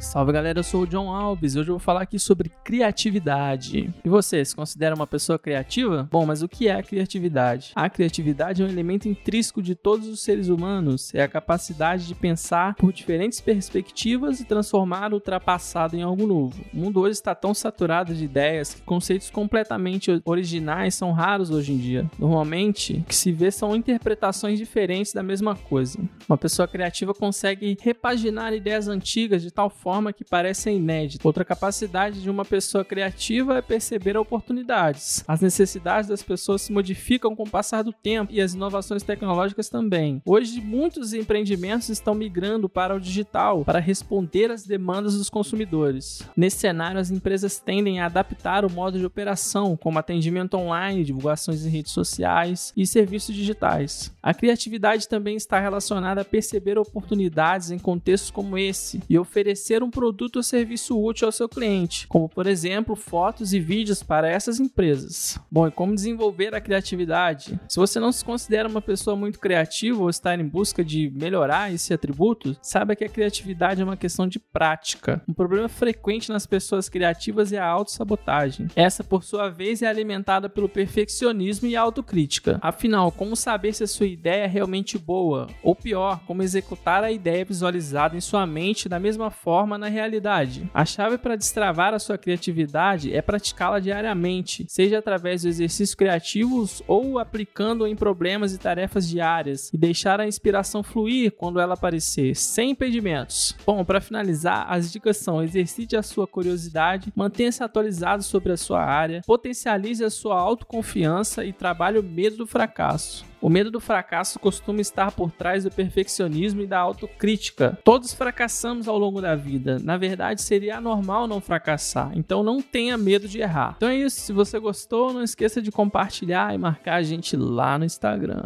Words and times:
Salve 0.00 0.32
galera, 0.32 0.60
eu 0.60 0.62
sou 0.64 0.82
o 0.82 0.86
John 0.86 1.12
Alves 1.12 1.54
e 1.54 1.58
hoje 1.58 1.70
eu 1.70 1.74
vou 1.74 1.80
falar 1.80 2.02
aqui 2.02 2.20
sobre 2.20 2.52
criatividade. 2.62 3.92
E 4.04 4.08
você, 4.08 4.44
se 4.44 4.54
considera 4.54 4.94
uma 4.94 5.08
pessoa 5.08 5.38
criativa? 5.38 6.08
Bom, 6.10 6.24
mas 6.24 6.40
o 6.40 6.48
que 6.48 6.68
é 6.68 6.74
a 6.74 6.82
criatividade? 6.82 7.72
A 7.74 7.90
criatividade 7.90 8.62
é 8.62 8.64
um 8.64 8.68
elemento 8.68 9.08
intrínseco 9.08 9.60
de 9.60 9.74
todos 9.74 10.06
os 10.06 10.20
seres 10.20 10.48
humanos, 10.48 11.12
é 11.14 11.22
a 11.22 11.28
capacidade 11.28 12.06
de 12.06 12.14
pensar 12.14 12.76
por 12.76 12.92
diferentes 12.92 13.40
perspectivas 13.40 14.38
e 14.38 14.44
transformar 14.44 15.10
o 15.10 15.14
ultrapassado 15.16 15.96
em 15.96 16.02
algo 16.02 16.26
novo. 16.26 16.64
O 16.72 16.76
mundo 16.76 17.00
hoje 17.00 17.14
está 17.14 17.34
tão 17.34 17.52
saturado 17.52 18.14
de 18.14 18.24
ideias 18.24 18.74
que 18.74 18.82
conceitos 18.82 19.30
completamente 19.30 20.22
originais 20.24 20.94
são 20.94 21.10
raros 21.10 21.50
hoje 21.50 21.72
em 21.72 21.78
dia. 21.78 22.08
Normalmente, 22.18 22.94
o 22.94 23.02
que 23.02 23.16
se 23.16 23.32
vê 23.32 23.50
são 23.50 23.74
interpretações 23.74 24.58
diferentes 24.58 25.12
da 25.12 25.24
mesma 25.24 25.56
coisa. 25.56 25.98
Uma 26.28 26.38
pessoa 26.38 26.68
criativa 26.68 27.12
consegue 27.12 27.76
repaginar 27.82 28.54
ideias 28.54 28.86
antigas 28.86 29.42
de 29.42 29.50
tal 29.50 29.68
forma 29.68 29.87
forma 29.88 30.12
que 30.12 30.22
parecem 30.22 30.76
inéditas. 30.76 31.24
Outra 31.24 31.46
capacidade 31.46 32.20
de 32.20 32.28
uma 32.28 32.44
pessoa 32.44 32.84
criativa 32.84 33.56
é 33.56 33.62
perceber 33.62 34.18
oportunidades. 34.18 35.24
As 35.26 35.40
necessidades 35.40 36.10
das 36.10 36.22
pessoas 36.22 36.60
se 36.60 36.70
modificam 36.70 37.34
com 37.34 37.44
o 37.44 37.48
passar 37.48 37.82
do 37.82 37.90
tempo 37.90 38.30
e 38.30 38.38
as 38.38 38.52
inovações 38.52 39.02
tecnológicas 39.02 39.70
também. 39.70 40.20
Hoje, 40.26 40.60
muitos 40.60 41.14
empreendimentos 41.14 41.88
estão 41.88 42.14
migrando 42.14 42.68
para 42.68 42.94
o 42.94 43.00
digital 43.00 43.64
para 43.64 43.78
responder 43.78 44.50
às 44.50 44.66
demandas 44.66 45.16
dos 45.16 45.30
consumidores. 45.30 46.22
Nesse 46.36 46.58
cenário, 46.58 47.00
as 47.00 47.10
empresas 47.10 47.58
tendem 47.58 47.98
a 47.98 48.06
adaptar 48.06 48.66
o 48.66 48.70
modo 48.70 48.98
de 48.98 49.06
operação, 49.06 49.74
como 49.74 49.98
atendimento 49.98 50.58
online, 50.58 51.02
divulgações 51.02 51.64
em 51.64 51.70
redes 51.70 51.92
sociais 51.92 52.74
e 52.76 52.86
serviços 52.86 53.34
digitais. 53.34 54.12
A 54.22 54.34
criatividade 54.34 55.08
também 55.08 55.34
está 55.34 55.58
relacionada 55.58 56.20
a 56.20 56.26
perceber 56.26 56.76
oportunidades 56.76 57.70
em 57.70 57.78
contextos 57.78 58.30
como 58.30 58.58
esse 58.58 59.00
e 59.08 59.18
oferecer 59.18 59.77
um 59.82 59.90
produto 59.90 60.36
ou 60.36 60.42
serviço 60.42 61.00
útil 61.00 61.26
ao 61.26 61.32
seu 61.32 61.48
cliente, 61.48 62.06
como 62.08 62.28
por 62.28 62.46
exemplo 62.46 62.96
fotos 62.96 63.52
e 63.52 63.60
vídeos 63.60 64.02
para 64.02 64.28
essas 64.28 64.60
empresas. 64.60 65.38
Bom, 65.50 65.66
e 65.66 65.70
como 65.70 65.94
desenvolver 65.94 66.54
a 66.54 66.60
criatividade? 66.60 67.58
Se 67.68 67.78
você 67.78 67.98
não 67.98 68.12
se 68.12 68.24
considera 68.24 68.68
uma 68.68 68.82
pessoa 68.82 69.16
muito 69.16 69.38
criativa 69.38 70.00
ou 70.02 70.10
está 70.10 70.34
em 70.34 70.46
busca 70.46 70.84
de 70.84 71.10
melhorar 71.10 71.72
esse 71.72 71.92
atributo, 71.92 72.56
saiba 72.62 72.96
que 72.96 73.04
a 73.04 73.08
criatividade 73.08 73.80
é 73.80 73.84
uma 73.84 73.96
questão 73.96 74.26
de 74.26 74.38
prática. 74.38 75.22
Um 75.28 75.32
problema 75.32 75.68
frequente 75.68 76.30
nas 76.30 76.46
pessoas 76.46 76.88
criativas 76.88 77.52
é 77.52 77.58
a 77.58 77.66
autossabotagem. 77.66 78.68
Essa, 78.74 79.04
por 79.04 79.24
sua 79.24 79.48
vez, 79.48 79.82
é 79.82 79.86
alimentada 79.86 80.48
pelo 80.48 80.68
perfeccionismo 80.68 81.68
e 81.68 81.76
autocrítica. 81.76 82.58
Afinal, 82.60 83.10
como 83.10 83.36
saber 83.36 83.74
se 83.74 83.84
a 83.84 83.88
sua 83.88 84.06
ideia 84.06 84.44
é 84.44 84.46
realmente 84.46 84.98
boa? 84.98 85.48
Ou 85.62 85.74
pior, 85.74 86.20
como 86.26 86.42
executar 86.42 87.02
a 87.04 87.12
ideia 87.12 87.44
visualizada 87.44 88.16
em 88.16 88.20
sua 88.20 88.46
mente 88.46 88.88
da 88.88 88.98
mesma 88.98 89.30
forma 89.30 89.67
forma 89.68 89.76
na 89.76 89.88
realidade. 89.88 90.70
A 90.72 90.84
chave 90.86 91.18
para 91.18 91.36
destravar 91.36 91.92
a 91.92 91.98
sua 91.98 92.16
criatividade 92.16 93.12
é 93.12 93.20
praticá-la 93.20 93.78
diariamente, 93.78 94.64
seja 94.66 94.98
através 94.98 95.42
de 95.42 95.48
exercícios 95.48 95.94
criativos 95.94 96.82
ou 96.88 97.18
aplicando 97.18 97.86
em 97.86 97.94
problemas 97.94 98.54
e 98.54 98.58
tarefas 98.58 99.06
diárias, 99.06 99.70
e 99.72 99.76
deixar 99.76 100.20
a 100.20 100.26
inspiração 100.26 100.82
fluir 100.82 101.32
quando 101.32 101.60
ela 101.60 101.74
aparecer, 101.74 102.34
sem 102.34 102.70
impedimentos. 102.70 103.54
Bom, 103.66 103.84
para 103.84 104.00
finalizar, 104.00 104.66
as 104.70 104.90
dicas 104.90 105.18
são: 105.18 105.42
exercite 105.42 105.96
a 105.96 106.02
sua 106.02 106.26
curiosidade, 106.26 107.12
mantenha-se 107.14 107.62
atualizado 107.62 108.22
sobre 108.22 108.52
a 108.52 108.56
sua 108.56 108.82
área, 108.82 109.20
potencialize 109.26 110.02
a 110.02 110.10
sua 110.10 110.38
autoconfiança 110.38 111.44
e 111.44 111.52
trabalhe 111.52 111.98
o 111.98 112.02
medo 112.02 112.38
do 112.38 112.46
fracasso. 112.46 113.26
O 113.40 113.48
medo 113.48 113.70
do 113.70 113.80
fracasso 113.80 114.38
costuma 114.38 114.80
estar 114.80 115.12
por 115.12 115.30
trás 115.30 115.64
do 115.64 115.70
perfeccionismo 115.70 116.62
e 116.62 116.66
da 116.66 116.78
autocrítica. 116.78 117.78
Todos 117.84 118.12
fracassamos 118.12 118.88
ao 118.88 118.98
longo 118.98 119.20
da 119.20 119.36
vida. 119.36 119.78
Na 119.78 119.96
verdade, 119.96 120.42
seria 120.42 120.78
anormal 120.78 121.26
não 121.26 121.40
fracassar. 121.40 122.10
Então 122.14 122.42
não 122.42 122.60
tenha 122.60 122.98
medo 122.98 123.28
de 123.28 123.40
errar. 123.40 123.74
Então 123.76 123.88
é 123.88 123.96
isso. 123.96 124.20
Se 124.20 124.32
você 124.32 124.58
gostou, 124.58 125.12
não 125.12 125.22
esqueça 125.22 125.62
de 125.62 125.70
compartilhar 125.70 126.54
e 126.54 126.58
marcar 126.58 126.96
a 126.96 127.02
gente 127.02 127.36
lá 127.36 127.78
no 127.78 127.84
Instagram. 127.84 128.44